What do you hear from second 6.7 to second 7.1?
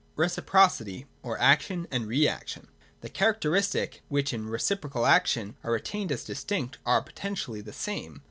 are (a)